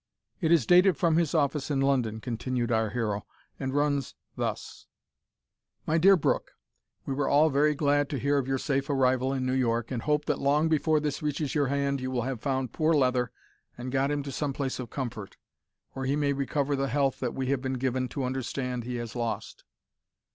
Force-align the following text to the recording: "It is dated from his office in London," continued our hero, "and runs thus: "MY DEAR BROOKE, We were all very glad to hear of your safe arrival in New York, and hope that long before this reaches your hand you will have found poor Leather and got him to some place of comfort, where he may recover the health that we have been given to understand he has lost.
"It 0.39 0.51
is 0.51 0.65
dated 0.65 0.97
from 0.97 1.17
his 1.17 1.35
office 1.35 1.69
in 1.69 1.79
London," 1.79 2.19
continued 2.21 2.71
our 2.71 2.89
hero, 2.89 3.23
"and 3.59 3.71
runs 3.71 4.15
thus: 4.35 4.87
"MY 5.85 5.99
DEAR 5.99 6.15
BROOKE, 6.17 6.53
We 7.05 7.13
were 7.13 7.27
all 7.29 7.51
very 7.51 7.75
glad 7.75 8.09
to 8.09 8.17
hear 8.17 8.39
of 8.39 8.47
your 8.47 8.57
safe 8.57 8.89
arrival 8.89 9.31
in 9.31 9.45
New 9.45 9.53
York, 9.53 9.91
and 9.91 10.01
hope 10.01 10.25
that 10.25 10.39
long 10.39 10.69
before 10.69 10.99
this 10.99 11.21
reaches 11.21 11.53
your 11.53 11.67
hand 11.67 12.01
you 12.01 12.09
will 12.09 12.23
have 12.23 12.41
found 12.41 12.73
poor 12.73 12.95
Leather 12.95 13.31
and 13.77 13.91
got 13.91 14.09
him 14.09 14.23
to 14.23 14.31
some 14.31 14.53
place 14.53 14.79
of 14.79 14.89
comfort, 14.89 15.37
where 15.91 16.07
he 16.07 16.15
may 16.15 16.33
recover 16.33 16.75
the 16.75 16.87
health 16.89 17.19
that 17.19 17.35
we 17.35 17.45
have 17.49 17.61
been 17.61 17.73
given 17.73 18.07
to 18.07 18.23
understand 18.23 18.83
he 18.85 18.95
has 18.95 19.15
lost. 19.15 19.65